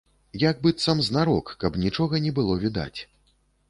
[0.43, 2.99] Як быццам знарок, каб нічога не было відаць.